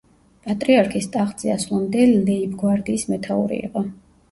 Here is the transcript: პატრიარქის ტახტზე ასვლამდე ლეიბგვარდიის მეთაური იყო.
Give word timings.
პატრიარქის 0.45 1.07
ტახტზე 1.17 1.51
ასვლამდე 1.57 2.09
ლეიბგვარდიის 2.15 3.07
მეთაური 3.13 3.63
იყო. 3.71 3.89